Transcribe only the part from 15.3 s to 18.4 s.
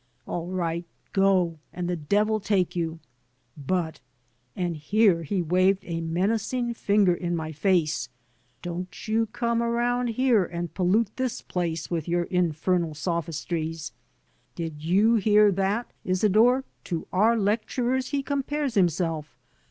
that, Isidore? To our lecturers he